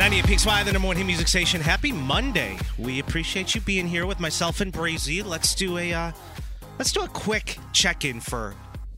98 0.00 0.24
Peaks 0.24 0.44
5, 0.46 0.64
the 0.64 0.72
number 0.72 0.88
one 0.88 0.96
hit 0.96 1.04
music 1.04 1.28
station. 1.28 1.60
Happy 1.60 1.92
Monday. 1.92 2.56
We 2.78 3.00
appreciate 3.00 3.54
you 3.54 3.60
being 3.60 3.86
here 3.86 4.06
with 4.06 4.18
myself 4.18 4.62
and 4.62 4.72
Brazy. 4.72 5.22
Let's 5.22 5.54
do 5.54 5.76
a 5.76 5.92
uh, 5.92 6.12
let's 6.78 6.90
do 6.90 7.02
a 7.02 7.06
quick 7.06 7.58
check-in 7.74 8.20
for 8.20 8.54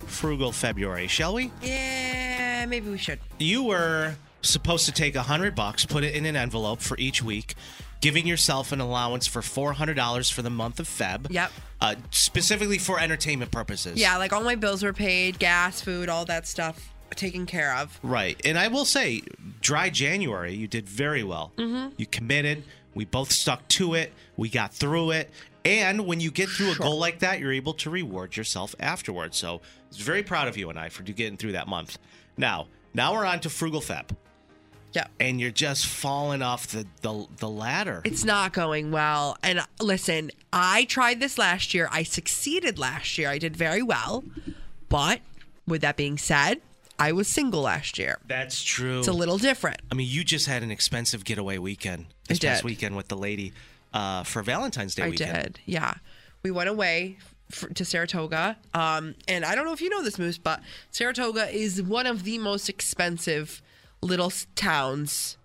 frugal 0.06 0.52
February, 0.52 1.08
shall 1.08 1.34
we? 1.34 1.50
Yeah, 1.60 2.66
maybe 2.66 2.88
we 2.88 2.98
should. 2.98 3.18
You 3.40 3.64
were 3.64 4.14
supposed 4.42 4.86
to 4.86 4.92
take 4.92 5.16
a 5.16 5.22
hundred 5.22 5.56
bucks, 5.56 5.84
put 5.84 6.04
it 6.04 6.14
in 6.14 6.24
an 6.24 6.36
envelope 6.36 6.80
for 6.80 6.96
each 6.98 7.20
week, 7.20 7.56
giving 8.00 8.24
yourself 8.24 8.70
an 8.70 8.80
allowance 8.80 9.26
for 9.26 9.42
four 9.42 9.72
hundred 9.72 9.94
dollars 9.94 10.30
for 10.30 10.42
the 10.42 10.50
month 10.50 10.78
of 10.78 10.86
Feb. 10.86 11.32
Yep. 11.32 11.50
Uh, 11.80 11.96
specifically 12.12 12.78
for 12.78 13.00
entertainment 13.00 13.50
purposes. 13.50 13.98
Yeah, 13.98 14.18
like 14.18 14.32
all 14.32 14.44
my 14.44 14.54
bills 14.54 14.84
were 14.84 14.92
paid, 14.92 15.40
gas, 15.40 15.80
food, 15.80 16.08
all 16.08 16.24
that 16.26 16.46
stuff 16.46 16.91
taken 17.16 17.46
care 17.46 17.74
of. 17.76 17.98
Right. 18.02 18.40
And 18.44 18.58
I 18.58 18.68
will 18.68 18.84
say, 18.84 19.22
dry 19.60 19.90
January, 19.90 20.54
you 20.54 20.68
did 20.68 20.88
very 20.88 21.22
well. 21.22 21.52
Mm-hmm. 21.56 21.94
You 21.96 22.06
committed. 22.06 22.64
We 22.94 23.04
both 23.04 23.32
stuck 23.32 23.66
to 23.68 23.94
it. 23.94 24.12
We 24.36 24.48
got 24.48 24.74
through 24.74 25.12
it. 25.12 25.30
And 25.64 26.06
when 26.06 26.20
you 26.20 26.30
get 26.30 26.48
through 26.48 26.72
a 26.72 26.74
goal 26.74 26.98
like 26.98 27.20
that, 27.20 27.38
you're 27.38 27.52
able 27.52 27.74
to 27.74 27.90
reward 27.90 28.36
yourself 28.36 28.74
afterwards. 28.80 29.36
So 29.36 29.56
I 29.56 29.88
was 29.88 29.98
very 29.98 30.22
proud 30.22 30.48
of 30.48 30.56
you 30.56 30.68
and 30.70 30.78
I 30.78 30.88
for 30.88 31.02
getting 31.04 31.36
through 31.36 31.52
that 31.52 31.68
month. 31.68 31.98
Now, 32.36 32.66
now 32.94 33.14
we're 33.14 33.24
on 33.24 33.40
to 33.40 33.50
Frugal 33.50 33.80
Feb. 33.80 34.16
Yeah. 34.92 35.06
And 35.20 35.40
you're 35.40 35.50
just 35.50 35.86
falling 35.86 36.42
off 36.42 36.66
the, 36.66 36.86
the, 37.00 37.26
the 37.38 37.48
ladder. 37.48 38.02
It's 38.04 38.24
not 38.24 38.52
going 38.52 38.90
well. 38.90 39.38
And 39.42 39.60
uh, 39.60 39.64
listen, 39.80 40.30
I 40.52 40.84
tried 40.84 41.20
this 41.20 41.38
last 41.38 41.72
year. 41.72 41.88
I 41.90 42.02
succeeded 42.02 42.78
last 42.78 43.16
year. 43.16 43.30
I 43.30 43.38
did 43.38 43.56
very 43.56 43.82
well. 43.82 44.24
But 44.90 45.20
with 45.66 45.80
that 45.80 45.96
being 45.96 46.18
said, 46.18 46.60
I 47.08 47.12
was 47.12 47.26
single 47.28 47.62
last 47.62 47.98
year. 47.98 48.18
That's 48.26 48.62
true. 48.62 48.98
It's 49.00 49.08
a 49.08 49.12
little 49.12 49.38
different. 49.38 49.80
I 49.90 49.94
mean, 49.94 50.08
you 50.08 50.22
just 50.24 50.46
had 50.46 50.62
an 50.62 50.70
expensive 50.70 51.24
getaway 51.24 51.58
weekend 51.58 52.06
this 52.28 52.38
I 52.42 52.46
past 52.48 52.62
did. 52.62 52.68
weekend 52.70 52.96
with 52.96 53.08
the 53.08 53.16
lady 53.16 53.52
uh, 53.92 54.22
for 54.24 54.42
Valentine's 54.42 54.94
Day 54.94 55.04
I 55.04 55.08
weekend. 55.10 55.42
did. 55.42 55.60
Yeah. 55.66 55.94
We 56.42 56.50
went 56.50 56.68
away 56.68 57.18
f- 57.50 57.66
to 57.74 57.84
Saratoga. 57.84 58.56
Um, 58.74 59.14
and 59.28 59.44
I 59.44 59.54
don't 59.54 59.64
know 59.64 59.72
if 59.72 59.80
you 59.80 59.90
know 59.90 60.02
this, 60.02 60.18
Moose, 60.18 60.38
but 60.38 60.60
Saratoga 60.90 61.48
is 61.50 61.82
one 61.82 62.06
of 62.06 62.22
the 62.24 62.38
most 62.38 62.68
expensive 62.68 63.60
little 64.00 64.26
s- 64.26 64.46
towns 64.54 65.36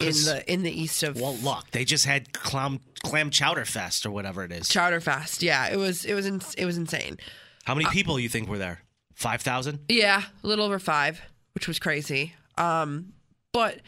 in 0.00 0.12
the 0.24 0.42
in 0.52 0.62
the 0.64 0.72
east 0.82 1.02
of 1.02 1.20
Well, 1.20 1.36
look, 1.36 1.70
they 1.70 1.84
just 1.84 2.04
had 2.06 2.32
clam 2.32 2.80
clam 3.04 3.30
chowder 3.30 3.64
fest 3.64 4.04
or 4.06 4.10
whatever 4.10 4.44
it 4.44 4.52
is. 4.52 4.68
Chowderfest. 4.68 5.40
Yeah, 5.42 5.68
it 5.68 5.76
was 5.76 6.04
it 6.04 6.14
was 6.14 6.26
in, 6.26 6.40
it 6.58 6.64
was 6.66 6.76
insane. 6.76 7.16
How 7.64 7.72
Uh, 7.72 7.76
many 7.76 7.88
people 7.90 8.18
you 8.18 8.28
think 8.28 8.48
were 8.48 8.58
there? 8.58 8.80
Five 9.14 9.42
thousand. 9.42 9.80
Yeah, 9.88 10.22
a 10.42 10.46
little 10.46 10.64
over 10.64 10.78
five, 10.78 11.20
which 11.54 11.68
was 11.68 11.78
crazy. 11.78 12.34
Um, 12.58 13.12
but 13.52 13.80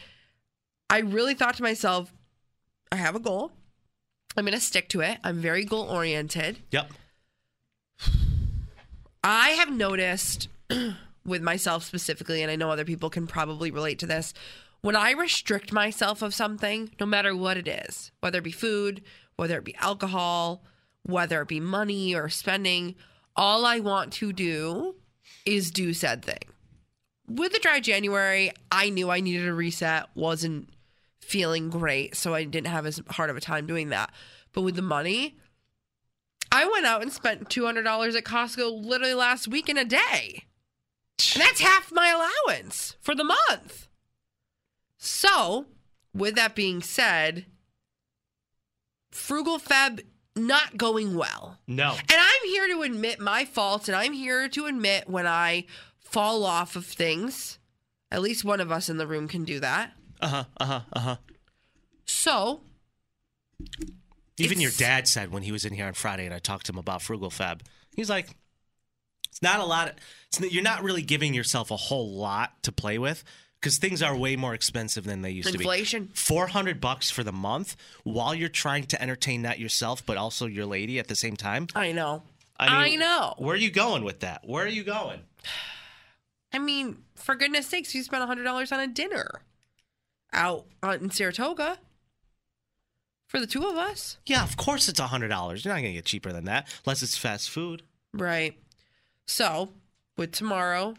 I 0.89 0.99
really 0.99 1.33
thought 1.33 1.55
to 1.57 1.63
myself, 1.63 2.13
I 2.91 2.95
have 2.95 3.15
a 3.15 3.19
goal. 3.19 3.51
I'm 4.35 4.45
going 4.45 4.53
to 4.53 4.59
stick 4.59 4.87
to 4.89 5.01
it. 5.01 5.17
I'm 5.23 5.41
very 5.41 5.65
goal 5.65 5.89
oriented. 5.89 6.59
Yep. 6.71 6.91
I 9.23 9.49
have 9.49 9.71
noticed 9.71 10.47
with 11.25 11.41
myself 11.41 11.83
specifically, 11.83 12.41
and 12.41 12.51
I 12.51 12.55
know 12.55 12.69
other 12.69 12.85
people 12.85 13.09
can 13.09 13.27
probably 13.27 13.71
relate 13.71 13.99
to 13.99 14.05
this. 14.05 14.33
When 14.81 14.95
I 14.95 15.11
restrict 15.11 15.73
myself 15.73 16.21
of 16.21 16.33
something, 16.33 16.91
no 16.99 17.05
matter 17.05 17.35
what 17.35 17.57
it 17.57 17.67
is, 17.67 18.11
whether 18.21 18.37
it 18.37 18.43
be 18.43 18.51
food, 18.51 19.01
whether 19.35 19.57
it 19.57 19.65
be 19.65 19.75
alcohol, 19.79 20.63
whether 21.03 21.41
it 21.41 21.47
be 21.47 21.59
money 21.59 22.15
or 22.15 22.29
spending, 22.29 22.95
all 23.35 23.65
I 23.65 23.79
want 23.79 24.13
to 24.13 24.31
do 24.31 24.95
is 25.45 25.71
do 25.71 25.93
said 25.93 26.23
thing. 26.23 26.39
With 27.27 27.53
the 27.53 27.59
dry 27.59 27.79
January, 27.79 28.51
I 28.71 28.89
knew 28.89 29.09
I 29.09 29.19
needed 29.19 29.47
a 29.47 29.53
reset, 29.53 30.05
wasn't 30.15 30.69
feeling 31.19 31.69
great, 31.69 32.15
so 32.15 32.33
I 32.33 32.45
didn't 32.45 32.67
have 32.67 32.85
as 32.85 33.01
hard 33.09 33.29
of 33.29 33.35
a 33.35 33.41
time 33.41 33.67
doing 33.67 33.89
that. 33.89 34.11
But 34.53 34.61
with 34.61 34.75
the 34.75 34.81
money, 34.81 35.37
I 36.51 36.65
went 36.65 36.85
out 36.85 37.01
and 37.01 37.11
spent 37.11 37.49
$200 37.49 38.15
at 38.15 38.23
Costco 38.23 38.83
literally 38.83 39.13
last 39.13 39.47
week 39.47 39.67
in 39.67 39.77
a 39.77 39.85
day. 39.85 40.45
And 41.33 41.41
that's 41.41 41.59
half 41.59 41.91
my 41.91 42.09
allowance 42.09 42.95
for 43.01 43.13
the 43.13 43.23
month. 43.23 43.87
So, 44.97 45.65
with 46.13 46.35
that 46.35 46.55
being 46.55 46.81
said, 46.81 47.45
Frugal 49.11 49.59
Feb 49.59 50.03
not 50.37 50.77
going 50.77 51.15
well. 51.15 51.57
No. 51.67 51.91
And 51.91 52.11
I'm 52.11 52.49
here 52.49 52.67
to 52.75 52.81
admit 52.83 53.19
my 53.19 53.45
faults, 53.45 53.87
and 53.89 53.95
I'm 53.95 54.13
here 54.13 54.47
to 54.49 54.65
admit 54.65 55.09
when 55.09 55.27
I 55.27 55.65
fall 55.99 56.45
off 56.45 56.75
of 56.75 56.85
things. 56.85 57.57
At 58.11 58.21
least 58.21 58.45
one 58.45 58.61
of 58.61 58.71
us 58.71 58.87
in 58.89 58.97
the 58.97 59.07
room 59.07 59.27
can 59.27 59.43
do 59.43 59.59
that. 59.59 59.93
Uh 60.21 60.27
huh. 60.27 60.43
Uh 60.57 60.65
huh. 60.65 60.81
Uh 60.93 60.99
huh. 60.99 61.15
So, 62.05 62.61
Even 64.37 64.61
your 64.61 64.71
dad 64.71 65.07
said 65.07 65.31
when 65.31 65.43
he 65.43 65.51
was 65.51 65.65
in 65.65 65.73
here 65.73 65.85
on 65.87 65.93
Friday 65.93 66.25
and 66.25 66.33
I 66.33 66.39
talked 66.39 66.67
to 66.67 66.71
him 66.71 66.77
about 66.77 67.01
frugal 67.01 67.29
fab, 67.29 67.63
he's 67.95 68.09
like, 68.09 68.29
"It's 69.29 69.41
not 69.41 69.59
a 69.59 69.65
lot. 69.65 69.97
It's, 70.27 70.39
you're 70.53 70.63
not 70.63 70.83
really 70.83 71.01
giving 71.01 71.33
yourself 71.33 71.71
a 71.71 71.75
whole 71.75 72.15
lot 72.15 72.63
to 72.63 72.71
play 72.71 72.97
with 72.97 73.23
because 73.59 73.77
things 73.77 74.01
are 74.01 74.15
way 74.15 74.35
more 74.35 74.53
expensive 74.53 75.03
than 75.03 75.21
they 75.21 75.31
used 75.31 75.51
to 75.51 75.57
be. 75.57 75.63
inflation. 75.63 76.09
Four 76.13 76.47
hundred 76.47 76.79
bucks 76.81 77.09
for 77.09 77.23
the 77.23 77.31
month 77.31 77.75
while 78.03 78.33
you're 78.35 78.49
trying 78.49 78.83
to 78.85 79.01
entertain 79.01 79.41
not 79.41 79.59
yourself 79.59 80.05
but 80.05 80.17
also 80.17 80.45
your 80.45 80.65
lady 80.65 80.99
at 80.99 81.07
the 81.07 81.15
same 81.15 81.35
time. 81.35 81.67
I 81.75 81.91
know. 81.91 82.23
I, 82.59 82.91
I 82.91 82.95
know. 82.95 83.35
Where 83.37 83.53
are 83.53 83.57
you 83.57 83.69
going 83.69 84.03
with 84.03 84.21
that? 84.21 84.41
Where 84.47 84.65
are 84.65 84.69
you 84.69 84.83
going? 84.83 85.19
I 86.53 86.59
mean, 86.59 86.97
for 87.15 87.35
goodness 87.35 87.67
sakes, 87.67 87.93
you 87.93 88.01
spent 88.03 88.27
$100 88.27 88.71
on 88.71 88.79
a 88.79 88.87
dinner 88.87 89.41
out 90.33 90.65
uh, 90.81 90.97
in 90.99 91.09
Saratoga 91.11 91.77
for 93.27 93.39
the 93.39 93.47
two 93.47 93.67
of 93.67 93.75
us. 93.75 94.17
Yeah, 94.25 94.43
of 94.43 94.57
course 94.57 94.87
it's 94.87 94.99
hundred 94.99 95.27
dollars. 95.27 95.63
You're 95.65 95.73
not 95.73 95.81
gonna 95.81 95.93
get 95.93 96.05
cheaper 96.05 96.31
than 96.31 96.45
that 96.45 96.67
unless 96.85 97.03
it's 97.03 97.17
fast 97.17 97.49
food. 97.49 97.83
Right. 98.13 98.57
So, 99.25 99.69
with 100.15 100.31
tomorrow 100.31 100.95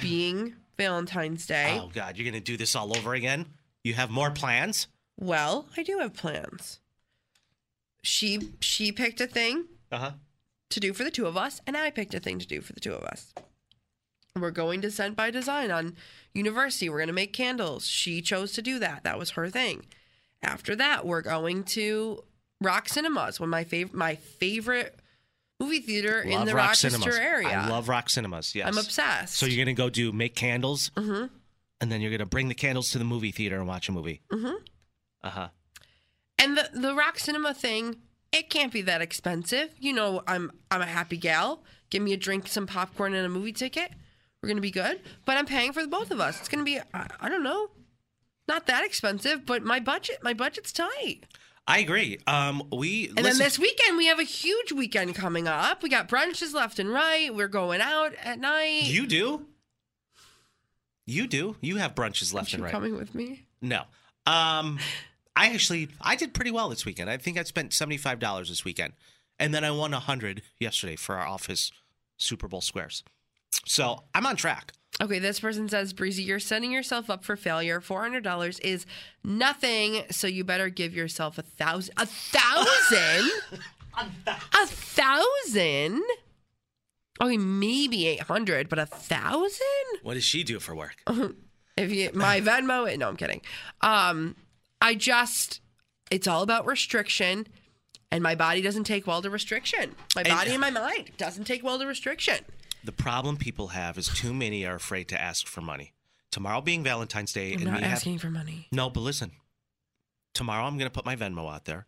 being 0.00 0.54
Valentine's 0.82 1.46
Day, 1.46 1.78
Oh 1.80 1.90
God, 1.94 2.16
you're 2.16 2.24
gonna 2.24 2.40
do 2.40 2.56
this 2.56 2.74
all 2.74 2.96
over 2.96 3.14
again? 3.14 3.46
You 3.84 3.94
have 3.94 4.10
more 4.10 4.30
plans? 4.30 4.88
well, 5.16 5.66
I 5.76 5.82
do 5.84 5.98
have 5.98 6.14
plans. 6.14 6.80
She 8.02 8.50
she 8.60 8.90
picked 8.90 9.20
a 9.20 9.26
thing 9.28 9.66
Uh 9.92 9.98
huh. 9.98 10.10
to 10.70 10.80
do 10.80 10.92
for 10.92 11.04
the 11.04 11.10
two 11.10 11.26
of 11.26 11.36
us, 11.36 11.60
and 11.66 11.76
I 11.76 11.90
picked 11.90 12.14
a 12.14 12.20
thing 12.20 12.38
to 12.40 12.46
do 12.46 12.60
for 12.60 12.72
the 12.72 12.80
two 12.80 12.92
of 12.94 13.04
us. 13.04 13.32
We're 14.34 14.50
going 14.50 14.80
to 14.80 14.90
Scent 14.90 15.14
by 15.14 15.30
Design 15.30 15.70
on 15.70 15.94
University. 16.34 16.88
We're 16.88 16.96
going 16.98 17.08
to 17.08 17.12
make 17.12 17.32
candles. 17.34 17.86
She 17.86 18.22
chose 18.22 18.52
to 18.52 18.62
do 18.62 18.78
that. 18.78 19.04
That 19.04 19.18
was 19.18 19.30
her 19.32 19.50
thing. 19.50 19.84
After 20.42 20.74
that, 20.76 21.04
we're 21.06 21.20
going 21.20 21.64
to 21.64 22.24
Rock 22.60 22.88
Cinemas, 22.88 23.38
one 23.38 23.48
of 23.48 23.50
my 23.50 23.62
favorite 23.64 23.94
my 23.94 24.14
favorite 24.16 24.98
movie 25.60 25.80
theater 25.80 26.20
in 26.20 26.44
the 26.44 26.54
rock 26.54 26.68
Rochester 26.70 26.90
cinemas. 26.90 27.16
area. 27.18 27.48
I 27.48 27.68
love 27.68 27.88
rock 27.88 28.10
cinemas. 28.10 28.54
Yes, 28.54 28.66
I'm 28.68 28.78
obsessed. 28.78 29.34
So 29.36 29.46
you're 29.46 29.64
gonna 29.64 29.74
go 29.74 29.90
do 29.90 30.12
make 30.12 30.34
candles, 30.34 30.90
hmm 30.96 31.26
and 31.80 31.90
then 31.90 32.00
you're 32.00 32.12
gonna 32.12 32.26
bring 32.26 32.48
the 32.48 32.54
candles 32.54 32.90
to 32.92 32.98
the 32.98 33.04
movie 33.04 33.32
theater 33.32 33.56
and 33.58 33.66
watch 33.66 33.88
a 33.88 33.92
movie. 33.92 34.22
Mhm. 34.30 34.54
Uh 35.22 35.30
huh. 35.30 35.48
And 36.38 36.56
the 36.56 36.68
the 36.72 36.94
rock 36.94 37.18
cinema 37.18 37.54
thing, 37.54 37.96
it 38.32 38.50
can't 38.50 38.72
be 38.72 38.82
that 38.82 39.00
expensive. 39.02 39.70
You 39.78 39.92
know, 39.92 40.22
I'm 40.26 40.50
I'm 40.70 40.80
a 40.82 40.86
happy 40.86 41.16
gal. 41.16 41.62
Give 41.90 42.02
me 42.02 42.12
a 42.12 42.16
drink, 42.16 42.48
some 42.48 42.66
popcorn, 42.66 43.14
and 43.14 43.26
a 43.26 43.28
movie 43.28 43.52
ticket. 43.52 43.90
We're 44.42 44.48
gonna 44.48 44.60
be 44.60 44.70
good. 44.70 45.00
But 45.24 45.36
I'm 45.36 45.46
paying 45.46 45.72
for 45.72 45.82
the 45.82 45.88
both 45.88 46.10
of 46.10 46.20
us. 46.20 46.38
It's 46.40 46.48
gonna 46.48 46.64
be 46.64 46.78
I, 46.94 47.06
I 47.20 47.28
don't 47.28 47.42
know, 47.44 47.70
not 48.48 48.66
that 48.66 48.84
expensive, 48.84 49.46
but 49.46 49.62
my 49.62 49.78
budget 49.78 50.18
my 50.22 50.34
budget's 50.34 50.72
tight. 50.72 51.20
I 51.66 51.78
agree. 51.78 52.18
Um, 52.26 52.68
we 52.72 53.08
And 53.16 53.24
then 53.24 53.38
this 53.38 53.58
weekend 53.58 53.96
we 53.96 54.06
have 54.06 54.18
a 54.18 54.24
huge 54.24 54.72
weekend 54.72 55.14
coming 55.14 55.46
up. 55.46 55.82
We 55.82 55.88
got 55.88 56.08
brunches 56.08 56.52
left 56.52 56.78
and 56.78 56.90
right. 56.90 57.34
We're 57.34 57.48
going 57.48 57.80
out 57.80 58.14
at 58.22 58.40
night. 58.40 58.84
You 58.84 59.06
do. 59.06 59.46
You 61.06 61.26
do. 61.26 61.56
You 61.60 61.76
have 61.76 61.94
brunches 61.94 62.34
left 62.34 62.52
you 62.52 62.56
and 62.56 62.64
right. 62.64 62.72
coming 62.72 62.96
with 62.96 63.14
me? 63.14 63.46
No. 63.60 63.82
Um, 64.26 64.78
I 65.34 65.50
actually 65.50 65.88
I 66.00 66.16
did 66.16 66.34
pretty 66.34 66.50
well 66.50 66.68
this 66.68 66.84
weekend. 66.84 67.08
I 67.08 67.16
think 67.16 67.38
I 67.38 67.42
spent 67.44 67.72
seventy 67.72 67.96
five 67.96 68.18
dollars 68.18 68.48
this 68.48 68.64
weekend, 68.64 68.92
and 69.38 69.54
then 69.54 69.64
I 69.64 69.70
won 69.70 69.94
a 69.94 70.00
hundred 70.00 70.42
yesterday 70.58 70.96
for 70.96 71.16
our 71.16 71.26
office 71.26 71.70
Super 72.16 72.48
Bowl 72.48 72.60
squares. 72.60 73.02
So 73.66 74.04
I'm 74.14 74.26
on 74.26 74.36
track. 74.36 74.72
Okay, 75.02 75.18
this 75.18 75.40
person 75.40 75.68
says, 75.68 75.92
Breezy, 75.92 76.22
you're 76.22 76.38
setting 76.38 76.70
yourself 76.70 77.10
up 77.10 77.24
for 77.24 77.34
failure. 77.34 77.80
$400 77.80 78.60
is 78.62 78.86
nothing, 79.24 80.04
so 80.10 80.28
you 80.28 80.44
better 80.44 80.68
give 80.68 80.94
yourself 80.94 81.38
a 81.38 81.42
thousand. 81.42 81.94
A 81.96 82.06
thousand? 82.06 83.30
a 83.98 84.66
thousand? 84.66 86.02
Okay, 87.20 87.36
maybe 87.36 88.06
800, 88.06 88.68
but 88.68 88.78
a 88.78 88.86
thousand? 88.86 89.60
What 90.02 90.14
does 90.14 90.24
she 90.24 90.44
do 90.44 90.60
for 90.60 90.74
work? 90.74 90.96
If 91.74 91.90
you, 91.90 92.10
my 92.12 92.42
Venmo, 92.42 92.98
no, 92.98 93.08
I'm 93.08 93.16
kidding. 93.16 93.40
Um, 93.80 94.36
I 94.82 94.94
just, 94.94 95.62
it's 96.10 96.28
all 96.28 96.42
about 96.42 96.66
restriction, 96.66 97.46
and 98.10 98.22
my 98.22 98.34
body 98.34 98.60
doesn't 98.60 98.84
take 98.84 99.06
well 99.06 99.22
to 99.22 99.30
restriction. 99.30 99.94
My 100.14 100.22
body 100.22 100.50
and 100.50 100.60
my 100.60 100.68
mind 100.68 101.12
doesn't 101.16 101.44
take 101.44 101.64
well 101.64 101.78
to 101.78 101.86
restriction. 101.86 102.44
The 102.84 102.92
problem 102.92 103.36
people 103.36 103.68
have 103.68 103.96
is 103.98 104.08
too 104.08 104.34
many 104.34 104.66
are 104.66 104.74
afraid 104.74 105.08
to 105.08 105.20
ask 105.20 105.46
for 105.46 105.60
money. 105.60 105.92
Tomorrow 106.30 106.62
being 106.62 106.82
Valentine's 106.82 107.32
Day, 107.32 107.52
I'm 107.52 107.60
and 107.60 107.64
not 107.70 107.80
have 107.82 107.92
asking 107.92 108.18
for 108.18 108.30
money. 108.30 108.66
no, 108.72 108.90
but 108.90 109.00
listen. 109.00 109.32
Tomorrow 110.34 110.64
I'm 110.64 110.78
going 110.78 110.90
to 110.90 110.92
put 110.94 111.04
my 111.04 111.14
Venmo 111.14 111.52
out 111.52 111.66
there. 111.66 111.86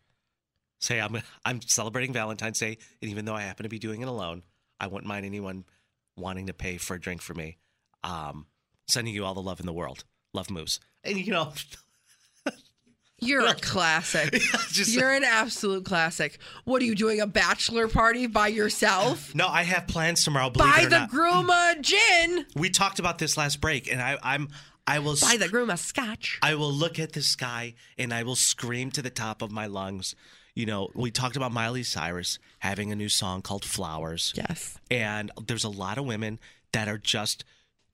Say 0.78 1.00
I'm 1.00 1.22
I'm 1.44 1.62
celebrating 1.62 2.12
Valentine's 2.12 2.58
Day, 2.58 2.76
and 3.00 3.10
even 3.10 3.24
though 3.24 3.34
I 3.34 3.42
happen 3.42 3.64
to 3.64 3.70
be 3.70 3.78
doing 3.78 4.02
it 4.02 4.08
alone, 4.08 4.42
I 4.78 4.86
wouldn't 4.86 5.06
mind 5.06 5.24
anyone 5.24 5.64
wanting 6.16 6.46
to 6.48 6.52
pay 6.52 6.76
for 6.76 6.94
a 6.94 7.00
drink 7.00 7.22
for 7.22 7.32
me. 7.34 7.56
Um, 8.02 8.46
sending 8.86 9.14
you 9.14 9.24
all 9.24 9.34
the 9.34 9.40
love 9.42 9.60
in 9.60 9.66
the 9.66 9.72
world. 9.72 10.04
Love 10.34 10.50
moves, 10.50 10.78
and 11.02 11.16
you 11.16 11.32
know, 11.32 11.52
You're 13.20 13.46
a 13.46 13.54
classic. 13.54 14.42
You're 14.86 15.12
an 15.12 15.24
absolute 15.24 15.84
classic. 15.84 16.38
What 16.64 16.82
are 16.82 16.84
you 16.84 16.94
doing? 16.94 17.20
A 17.20 17.26
bachelor 17.26 17.88
party 17.88 18.26
by 18.26 18.48
yourself? 18.48 19.34
no, 19.34 19.46
I 19.46 19.62
have 19.62 19.86
plans 19.86 20.24
tomorrow. 20.24 20.50
Believe 20.50 20.72
Buy 20.72 20.80
it 20.80 20.86
or 20.86 20.90
the 20.90 20.98
not. 21.00 21.10
groom 21.10 21.50
a 21.50 21.74
gin. 21.80 22.46
we 22.56 22.70
talked 22.70 22.98
about 22.98 23.18
this 23.18 23.36
last 23.36 23.60
break, 23.60 23.90
and 23.90 24.02
I, 24.02 24.18
I'm 24.22 24.48
I 24.86 24.98
will 24.98 25.16
Buy 25.20 25.36
the 25.38 25.48
groom 25.48 25.70
a 25.70 25.76
scotch. 25.76 26.38
I 26.42 26.56
will 26.56 26.72
look 26.72 26.98
at 26.98 27.12
the 27.12 27.22
sky 27.22 27.74
and 27.96 28.12
I 28.12 28.22
will 28.22 28.36
scream 28.36 28.90
to 28.92 29.02
the 29.02 29.10
top 29.10 29.40
of 29.40 29.50
my 29.50 29.66
lungs. 29.66 30.14
You 30.54 30.66
know, 30.66 30.90
we 30.94 31.10
talked 31.10 31.36
about 31.36 31.52
Miley 31.52 31.82
Cyrus 31.82 32.38
having 32.58 32.92
a 32.92 32.96
new 32.96 33.08
song 33.08 33.40
called 33.42 33.64
Flowers. 33.64 34.32
Yes. 34.36 34.78
And 34.90 35.32
there's 35.46 35.64
a 35.64 35.70
lot 35.70 35.96
of 35.98 36.04
women 36.04 36.38
that 36.72 36.86
are 36.86 36.98
just 36.98 37.44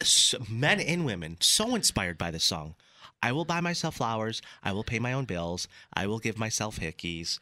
s- 0.00 0.34
men 0.48 0.80
and 0.80 1.04
women 1.04 1.36
so 1.40 1.74
inspired 1.74 2.18
by 2.18 2.30
this 2.30 2.44
song. 2.44 2.74
I 3.22 3.32
will 3.32 3.44
buy 3.44 3.60
myself 3.60 3.96
flowers. 3.96 4.40
I 4.62 4.72
will 4.72 4.84
pay 4.84 4.98
my 4.98 5.12
own 5.12 5.24
bills. 5.26 5.68
I 5.92 6.06
will 6.06 6.18
give 6.18 6.38
myself 6.38 6.78
hickeys. 6.78 7.38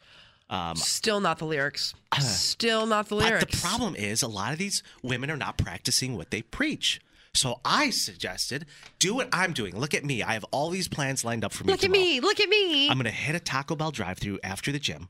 Um, 0.49 0.75
Still 0.75 1.19
not 1.21 1.37
the 1.39 1.45
lyrics. 1.45 1.93
Still 2.19 2.85
not 2.85 3.07
the 3.07 3.15
But 3.15 3.25
lyrics. 3.25 3.45
the 3.61 3.67
problem 3.67 3.95
is, 3.95 4.21
a 4.21 4.27
lot 4.27 4.51
of 4.51 4.59
these 4.59 4.83
women 5.03 5.29
are 5.31 5.37
not 5.37 5.57
practicing 5.57 6.17
what 6.17 6.31
they 6.31 6.41
preach. 6.41 6.99
So 7.33 7.61
I 7.63 7.91
suggested, 7.91 8.65
do 8.97 9.13
what 9.13 9.29
I'm 9.31 9.53
doing. 9.53 9.77
Look 9.79 9.93
at 9.93 10.03
me. 10.03 10.23
I 10.23 10.33
have 10.33 10.43
all 10.45 10.71
these 10.71 10.87
plans 10.87 11.23
lined 11.23 11.45
up 11.45 11.53
for 11.53 11.63
me. 11.63 11.71
Look 11.71 11.83
at 11.83 11.91
me. 11.91 12.19
Look 12.19 12.39
at 12.39 12.49
me. 12.49 12.89
I'm 12.89 12.97
gonna 12.97 13.11
hit 13.11 13.35
a 13.35 13.39
Taco 13.39 13.75
Bell 13.75 13.91
drive-through 13.91 14.39
after 14.43 14.71
the 14.71 14.79
gym. 14.79 15.07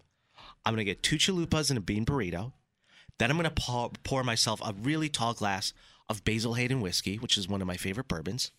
I'm 0.66 0.74
gonna 0.74 0.84
get 0.84 1.02
two 1.02 1.16
chalupas 1.16 1.70
and 1.70 1.78
a 1.78 1.82
bean 1.82 2.06
burrito. 2.06 2.52
Then 3.18 3.32
I'm 3.32 3.38
gonna 3.38 3.50
pour, 3.56 3.92
pour 4.04 4.24
myself 4.24 4.60
a 4.64 4.74
really 4.74 5.08
tall 5.10 5.34
glass 5.34 5.74
of 6.10 6.24
Basil 6.24 6.56
Hayden 6.56 6.82
whiskey, 6.82 7.18
which 7.18 7.38
is 7.38 7.48
one 7.48 7.62
of 7.62 7.68
my 7.68 7.78
favorite 7.78 8.08
bourbons. 8.08 8.52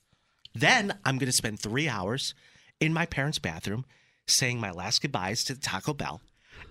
Then 0.54 0.98
I'm 1.04 1.18
gonna 1.18 1.32
spend 1.32 1.60
three 1.60 1.88
hours 1.88 2.34
in 2.80 2.92
my 2.92 3.06
parents' 3.06 3.38
bathroom 3.38 3.84
saying 4.26 4.60
my 4.60 4.70
last 4.70 5.02
goodbyes 5.02 5.44
to 5.44 5.54
the 5.54 5.60
Taco 5.60 5.92
Bell. 5.92 6.20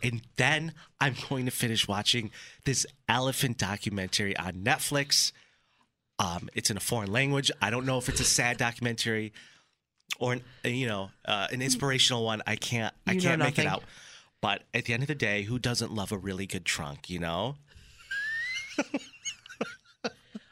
And 0.02 0.22
then 0.38 0.74
I'm 1.02 1.16
going 1.30 1.46
to 1.46 1.52
finish 1.52 1.88
watching 1.88 2.32
this 2.64 2.86
elephant 3.08 3.58
documentary 3.58 4.36
on 4.38 4.54
Netflix. 4.64 5.32
Um, 6.20 6.50
it's 6.54 6.70
in 6.70 6.78
a 6.78 6.82
foreign 6.82 7.12
language. 7.12 7.52
I 7.62 7.70
don't 7.70 7.86
know 7.86 7.98
if 7.98 8.08
it's 8.08 8.20
a 8.20 8.26
sad 8.26 8.58
documentary 8.58 9.34
or 10.20 10.34
an, 10.34 10.44
you 10.64 10.88
know 10.88 11.12
uh, 11.26 11.48
an 11.52 11.62
inspirational 11.62 12.24
one. 12.24 12.42
I 12.48 12.56
can't 12.56 12.94
I 13.06 13.14
You 13.14 13.22
can't 13.22 13.40
make 13.40 13.60
it 13.60 13.66
out. 13.66 13.84
But 14.42 14.64
at 14.74 14.86
the 14.86 14.94
end 14.94 15.04
of 15.04 15.08
the 15.08 15.16
day, 15.16 15.44
who 15.44 15.60
doesn't 15.60 15.94
love 15.94 16.12
a 16.12 16.18
really 16.18 16.46
good 16.46 16.66
trunk? 16.66 17.10
You 17.10 17.20
know. 17.20 17.56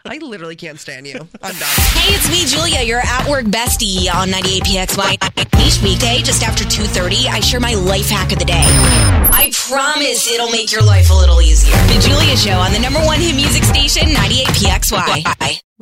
I 0.08 0.18
literally 0.18 0.56
can't 0.56 0.80
stand 0.80 1.06
you. 1.06 1.20
I'm 1.20 1.56
done. 1.56 1.76
Hey, 1.94 2.14
it's 2.16 2.30
me, 2.30 2.46
Julia, 2.46 2.82
your 2.84 3.00
at 3.00 3.30
work 3.30 3.46
bestie 3.46 4.14
on 4.14 4.30
98PXY. 4.30 5.18
Each 5.66 5.82
weekday, 5.84 6.22
just 6.24 6.44
after 6.44 6.64
2.30, 6.64 7.28
I 7.28 7.40
share 7.40 7.60
my 7.60 7.74
life 7.74 8.10
hack 8.10 8.32
of 8.32 8.40
the 8.40 8.46
day. 8.46 8.64
I 8.64 9.52
promise 9.54 10.32
it'll 10.32 10.52
make 10.52 10.72
your 10.72 10.84
life 10.84 11.10
a 11.10 11.14
little 11.14 11.42
easier. 11.42 11.76
The 11.88 12.00
Julia 12.02 12.38
Show 12.38 12.58
on 12.58 12.72
the 12.72 12.80
number 12.80 13.00
one 13.00 13.20
hit 13.20 13.36
music 13.36 13.64
station, 13.64 14.10
98PXY. 14.10 15.62